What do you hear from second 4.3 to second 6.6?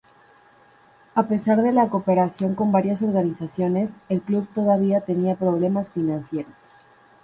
todavía tenía problemas financieros.